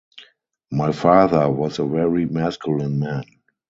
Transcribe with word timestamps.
My 0.71 0.91
father 0.93 1.47
was 1.51 1.77
a 1.77 1.85
very 1.85 2.25
masculine 2.25 2.97
man. 2.97 3.23